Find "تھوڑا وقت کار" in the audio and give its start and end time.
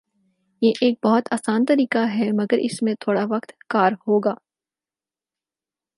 2.99-3.91